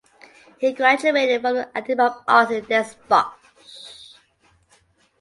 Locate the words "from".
1.43-1.57